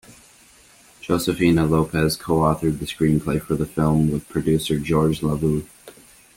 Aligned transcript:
Josefina 0.99 1.63
Lopez 1.67 2.17
co-authored 2.17 2.79
the 2.79 2.87
screenplay 2.87 3.39
for 3.39 3.53
the 3.53 3.67
film 3.67 4.09
with 4.09 4.27
producer 4.29 4.79
George 4.79 5.19
LaVoo. 5.21 5.63